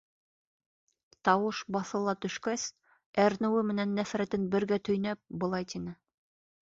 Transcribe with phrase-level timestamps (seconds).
[1.27, 2.65] Тауыш баҫыла төшкәс,
[3.25, 5.95] әрнеүе менән нәфрәтен бергә төйнәп, былай тине: